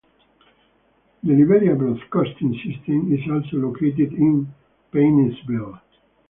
[1.21, 4.51] The Liberia Broadcasting System is also located in
[4.91, 5.79] Paynesville.